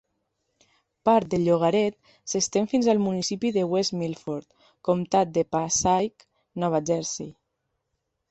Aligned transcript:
Part 1.07 1.27
del 1.33 1.43
llogarret 1.47 1.97
s'estén 2.31 2.69
fins 2.71 2.87
al 2.93 3.03
municipi 3.03 3.51
de 3.57 3.65
West 3.73 3.95
Milford, 3.99 4.49
comtat 4.89 5.35
de 5.35 5.43
Passaic, 5.57 6.27
Nova 6.65 6.81
Jersey. 6.91 7.29